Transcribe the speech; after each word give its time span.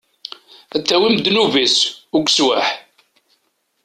Ad 0.75 0.81
tawim 0.83 1.15
ddnub-is, 1.17 1.77
ugeswaḥ. 2.15 2.67